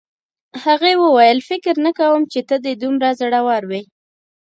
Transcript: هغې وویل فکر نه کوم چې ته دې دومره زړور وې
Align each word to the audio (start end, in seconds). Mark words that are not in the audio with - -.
هغې 0.63 0.93
وویل 1.03 1.39
فکر 1.49 1.73
نه 1.85 1.91
کوم 1.99 2.21
چې 2.31 2.39
ته 2.47 2.55
دې 2.63 2.73
دومره 2.81 3.09
زړور 3.19 3.63
وې 3.69 3.81